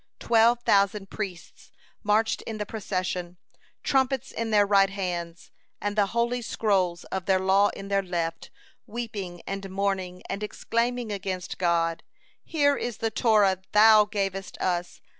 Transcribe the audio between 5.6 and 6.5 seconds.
and the holy